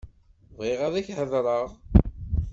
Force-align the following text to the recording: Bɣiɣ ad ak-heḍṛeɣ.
Bɣiɣ 0.57 0.79
ad 0.87 0.93
ak-heḍṛeɣ. 0.95 1.67